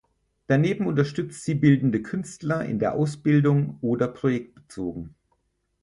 Daneben 0.47 0.87
unterstützt 0.87 1.43
sie 1.45 1.53
bildende 1.53 2.01
Künstler 2.01 2.65
in 2.65 2.79
der 2.79 2.93
Ausbildung 2.95 3.77
oder 3.81 4.07
projektbezogen. 4.07 5.13